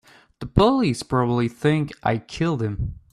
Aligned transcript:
The 0.39 0.47
police 0.47 1.03
probably 1.03 1.47
think 1.47 1.91
I 2.01 2.17
killed 2.17 2.63
him. 2.63 2.95